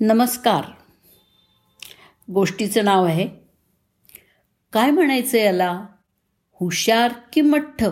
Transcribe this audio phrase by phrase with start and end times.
[0.00, 0.64] नमस्कार.
[2.32, 3.28] गोष्टीचं नाव आहे
[4.72, 5.86] काय म्हणायचं याला?
[6.52, 7.84] हुशार की मठ्ठ?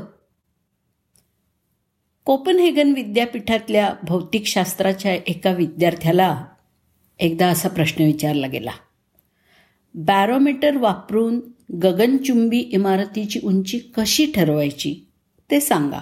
[2.24, 6.44] कोपनहेगन विद्यापीठातल्या भौतिकशास्त्राच्या एका विद्यार्थ्याला
[7.18, 8.72] एकदा असा प्रश्न विचारला गेला.
[9.94, 11.40] बॅरोमीटर वापरून
[11.82, 15.08] गगनचुंबी इमारतीची उंची कशी ठरवायची
[15.50, 16.00] ते सांगा.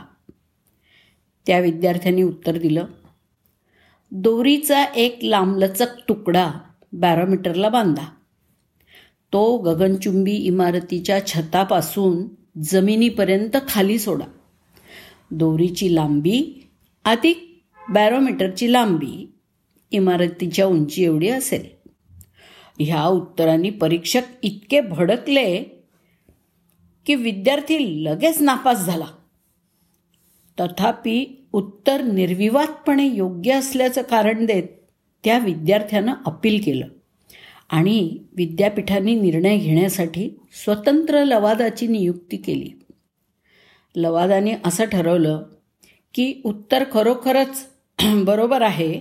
[1.46, 2.84] त्या विद्यार्थ्यांनी उत्तर दिलं
[4.14, 6.50] दोरीचा एक लांबलचक तुकडा
[6.92, 8.06] बॅरोमीटरला बांधा.
[9.32, 12.28] तो गगनचुंबी इमारतीच्या छतापासून
[12.62, 14.24] जमिनीपर्यंत खाली सोडा.
[15.30, 16.68] दोरीची लांबी
[17.04, 19.32] अधिक बॅरोमीटरची लांबी
[19.90, 21.66] इमारतीच्या उंची एवढी असेल.
[22.78, 25.62] ह्या उत्तरांनी परीक्षक इतके भडकले
[27.06, 29.06] की विद्यार्थी लगेच नापास झाला.
[30.60, 34.62] तथापि उत्तर निर्विवादपणे योग्य असल्याचं कारण देत
[35.24, 36.86] त्या विद्यार्थ्यानं अपील केलं.
[37.70, 40.28] आणि विद्यापीठाने निर्णय घेण्यासाठी
[40.64, 42.70] स्वतंत्र लवादाची नियुक्ती केली.
[43.96, 45.42] लवादाने असं ठरवलं
[46.14, 47.66] की उत्तर खरोखरच
[48.24, 48.92] बरोबर आहे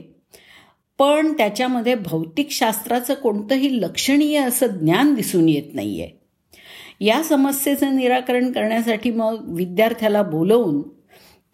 [0.99, 9.11] पण त्याच्यामध्ये भौतिकशास्त्राचं कोणतंही लक्षणीय असं ज्ञान दिसून येत नाही आहे या समस्येचं निराकरण करण्यासाठी
[9.11, 10.81] मग विद्यार्थ्याला बोलवून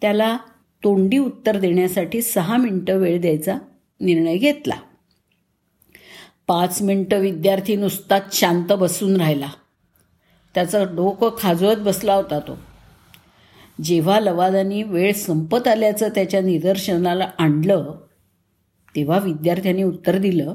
[0.00, 0.36] त्याला
[0.84, 3.58] तोंडी उत्तर देण्यासाठी सहा मिनटं वेळ द्यायचा
[4.00, 4.74] निर्णय घेतला.
[6.46, 9.48] पाच मिनटं विद्यार्थी नुसताच शांत बसून राहिला.
[10.54, 12.58] त्याचं डोकं खाजवत बसला होता तो.
[13.82, 17.94] जेव्हा लवादानी वेळ संपत आल्याचं त्याच्या निदर्शनाला आणलं
[18.96, 20.54] तेव्हा विद्यार्थ्यांनी उत्तर दिलं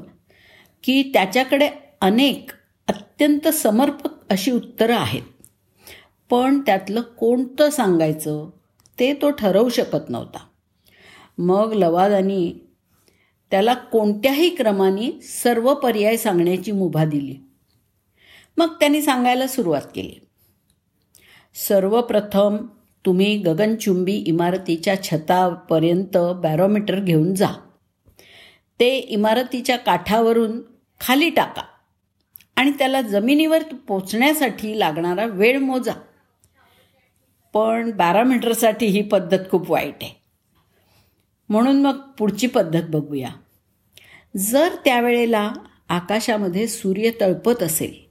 [0.84, 2.50] की त्याच्याकडे अनेक
[2.88, 5.22] अत्यंत समर्पक अशी उत्तरं आहेत.
[6.30, 8.50] पण त्यातलं कोणतं सांगायचं?
[8.98, 10.38] ते तो ठरवू शकत नव्हता.
[11.38, 12.54] मग लवादानी
[13.50, 17.36] त्याला कोणत्याही क्रमाने सर्व पर्याय सांगण्याची मुभा दिली.
[18.56, 20.26] मग त्यांनी सांगायला सुरुवात केली.
[21.54, 22.56] सर्वप्रथम
[23.06, 27.48] तुम्ही गगनचुंबी इमारतीच्या छतापर्यंत बॅरोमीटर घेऊन जा.
[28.80, 30.62] ते इमारतीच्या काठावरून
[31.00, 31.62] खाली टाका
[32.56, 35.92] आणि त्याला जमिनीवर पोचण्यासाठी लागणारा वेळ मोजा.
[37.54, 40.20] पण बारा मीटरसाठी ही पद्धत खूप वाईट आहे.
[41.48, 43.28] म्हणून मग पुढची पद्धत बघूया.
[44.36, 45.52] जर त्यावेळेला
[45.88, 48.04] आकाशामध्ये सूर्य तळपत असेल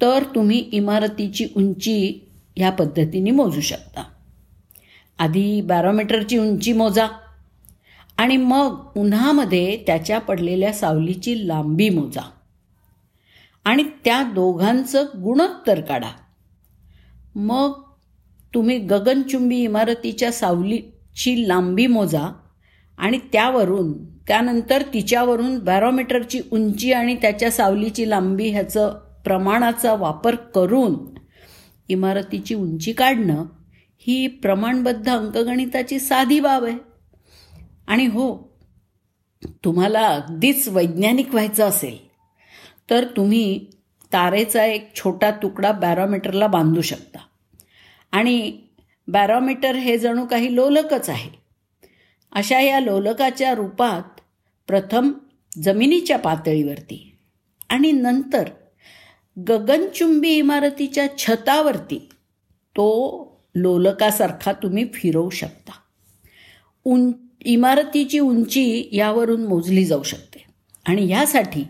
[0.00, 4.02] तर तुम्ही इमारतीची उंची ह्या पद्धतीने मोजू शकता.
[5.18, 7.06] आधी बॅरोमीटरची उंची मोजा
[8.18, 12.30] आणि मग उन्हामध्ये त्याच्या पडलेल्या सावलीची लांबी मोजा.
[13.64, 16.10] आणि त्या दोघांचं गुणोत्तर काढा.
[17.34, 17.91] मग
[18.54, 22.32] तुम्ही गगनचुंबी इमारतीच्या सावलीची लांबी मोजा
[22.98, 23.92] आणि त्यावरून
[24.28, 30.94] त्यानंतर तिच्यावरून बॅरोमीटरची उंची आणि त्याच्या सावलीची लांबी ह्याचं प्रमाणाचा वापर करून
[31.88, 33.44] इमारतीची उंची काढणं
[34.06, 36.76] ही प्रमाणबद्ध अंकगणिताची साधी बाब आहे.
[37.86, 38.52] आणि हो
[39.64, 41.98] तुम्हाला अगदीच वैज्ञानिक व्हायचं असेल
[42.90, 43.66] तर तुम्ही
[44.12, 47.18] तारेचा एक छोटा तुकडा बॅरोमीटरला बांधू शकता.
[48.12, 48.58] आणि
[49.08, 51.30] बॅरोमीटर हे जणू काही लोलकच आहे.
[52.32, 54.20] अशा या लोलकाच्या रूपात
[54.66, 55.12] प्रथम
[55.62, 57.16] जमिनीच्या पातळीवरती
[57.68, 58.48] आणि नंतर
[59.48, 61.98] गगनचुंबी इमारतीच्या छतावरती
[62.70, 62.88] तो
[63.54, 65.72] लोलकासारखा तुम्ही फिरवू शकता.
[66.84, 67.12] उं
[67.44, 70.44] इमारतीची उंची यावरून मोजली जाऊ शकते.
[70.86, 71.64] आणि यासाठी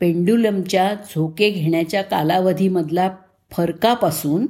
[0.00, 3.16] पेंड्युलमच्या झोके घेण्याच्या कालावधीमधला
[3.50, 4.46] फरकापासून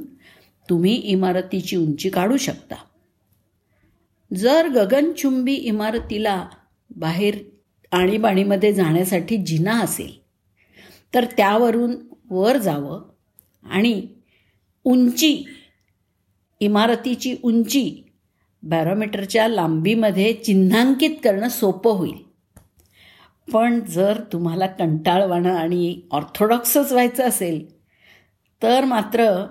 [0.72, 2.74] तुम्ही इमारतीची उंची काढू शकता.
[4.36, 6.48] जर गगनचुंबी इमारतीला
[6.96, 7.38] बाहेर
[7.92, 10.20] आणीबाणीमध्ये जाण्यासाठी जिना असेल
[11.14, 11.96] तर त्यावरून
[12.30, 13.02] वर जावं
[13.64, 14.08] आणि
[14.84, 15.44] उंची
[16.60, 18.02] इमारतीची उंची
[18.62, 22.32] बॅरोमीटरच्या लांबीमध्ये चिन्हांकित करणं सोपं होईल.
[23.52, 27.82] पण जर तुम्हाला कंटाळवाणं आणि ऑर्थोडॉक्सच व्हायचं असेल
[28.62, 29.46] तर मात्र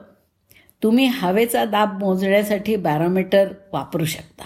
[0.83, 4.43] तुम्ही हवेचा दाब मोजण्यासाठी बॅरोमीटर वापरू शकता.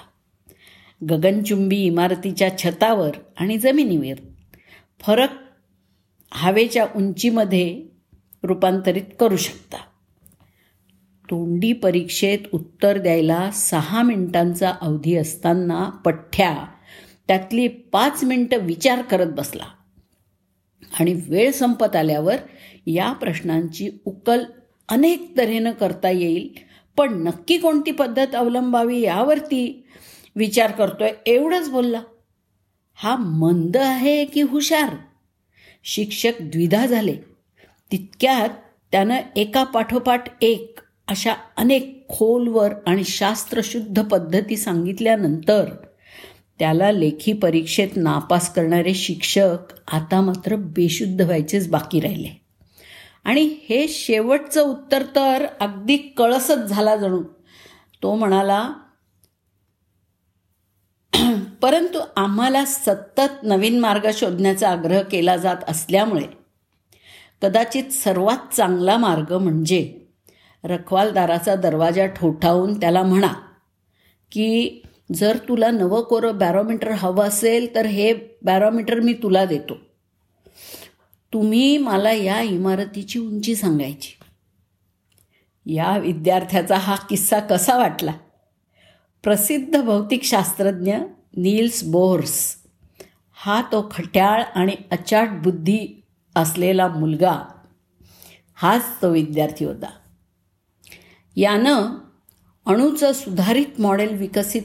[1.09, 4.21] गगनचुंबी इमारतीच्या छतावर आणि जमिनीवर.
[4.99, 5.29] फरक
[6.33, 7.85] हवेच्या उंचीमध्ये
[8.43, 9.77] रूपांतरित करू शकता.
[11.29, 16.65] तोंडी परीक्षेत उत्तर द्यायला सहा मिनिटांचा अवधी असताना पठ्ठ्या
[17.27, 19.65] त्यातली पाच मिनटं विचार करत बसला.
[20.99, 22.35] आणि वेळ संपत आल्यावर
[22.87, 24.43] या प्रश्नांची उकल
[24.89, 26.49] अनेक तऱ्हेनं करता येईल
[26.97, 29.85] पण नक्की कोणती पद्धत अवलंबावी यावरती
[30.35, 32.01] विचार करतोय एवढंच बोलला.
[32.95, 34.95] हा मंद आहे की हुशार?
[35.83, 37.15] शिक्षक द्विधा झाले.
[37.91, 38.49] तितक्यात
[38.91, 45.65] त्यानं एका पाठोपाठ एक अशा अनेक खोलवर आणि शास्त्रशुद्ध पद्धती सांगितल्यानंतर
[46.59, 52.44] त्याला लेखी परीक्षेत नापास करणारे शिक्षक आता मात्र बेशुद्ध व्हायचेच बाकी राहिले.
[53.25, 57.21] आणि हे शेवटचं उत्तर तर अगदी कळसच झाला जणू.
[58.03, 58.73] तो म्हणाला
[61.61, 66.27] परंतु आम्हाला सतत नवीन मार्ग शोधण्याचा आग्रह केला जात असल्यामुळे
[67.41, 69.99] कदाचित सर्वात चांगला मार्ग म्हणजे
[70.63, 73.33] रखवालदाराचा दरवाजा ठोठावून त्याला म्हणा
[74.31, 74.81] की
[75.15, 79.77] जर तुला नवं कोरं बॅरोमीटर हवं असेल तर हे बॅरोमीटर मी तुला देतो.
[81.33, 84.17] तुम्ही मला या इमारतीची उंची सांगायची.
[85.73, 88.11] या विद्यार्थ्याचा हा किस्सा कसा वाटला?
[89.23, 90.95] प्रसिद्ध भौतिकशास्त्रज्ञ
[91.37, 92.55] नील्स बोर्स.
[93.33, 96.01] हा तो खट्याळ आणि अचाट बुद्धी
[96.35, 97.39] असलेला मुलगा.
[98.55, 99.87] हाच तो विद्यार्थी होता.
[101.35, 101.95] यानं
[102.65, 104.61] अणूचं सुधारित मॉडेल विकसित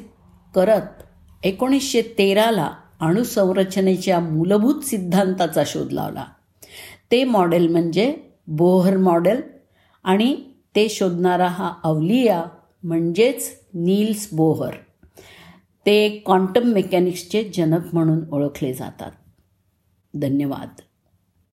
[0.55, 1.03] करत
[1.43, 2.71] एकोणीसशे तेराला
[3.01, 6.25] अणुसंरचनेच्या मूलभूत सिद्धांताचा शोध लावला.
[7.13, 8.17] ते मॉडेल म्हणजे
[8.47, 9.41] बोहर मॉडेल
[10.05, 10.37] आणि
[10.77, 12.45] ते शोधणारा हा अवलिया
[12.83, 14.75] म्हणजेच नील्स बोहर.
[15.87, 19.11] ते क्वांटम मेकॅनिक्सचे जनक म्हणून ओळखले जातात.
[20.15, 20.81] धन्यवाद.